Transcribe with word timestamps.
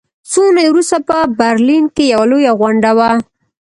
څو 0.29 0.41
اونۍ 0.47 0.65
وروسته 0.69 0.97
په 1.07 1.17
برلین 1.39 1.83
کې 1.95 2.03
یوه 2.13 2.25
لویه 2.31 2.53
غونډه 2.59 2.91
وه 2.97 3.09